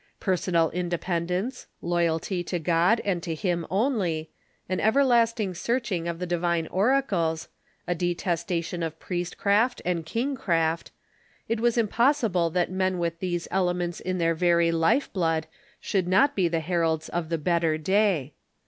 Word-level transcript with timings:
Personal 0.19 0.71
independence, 0.71 1.67
loyalty 1.79 2.43
to 2.45 2.57
God, 2.57 2.99
and 3.05 3.21
to 3.21 3.35
him 3.35 3.67
only, 3.69 4.31
an 4.67 4.79
everlasting 4.79 5.53
searching 5.53 6.07
of 6.07 6.17
the 6.17 6.25
divine 6.25 6.65
oracles, 6.69 7.49
a 7.85 7.93
detestation 7.93 8.81
of 8.81 8.97
priestcraft 8.99 9.79
and 9.85 10.03
kingcraft— 10.03 10.89
it 11.47 11.59
was 11.59 11.77
impossible 11.77 12.49
that 12.49 12.71
men 12.71 12.97
with 12.97 13.19
these 13.19 13.47
elements 13.51 13.99
in 13.99 14.17
their 14.17 14.33
very 14.33 14.71
life 14.71 15.13
blood 15.13 15.45
should 15.79 16.07
not 16.07 16.35
be 16.35 16.47
the 16.47 16.61
her 16.61 16.81
alds 16.81 17.07
of 17.11 17.29
the 17.29 17.37
Better 17.37 17.77
Day. 17.77 18.33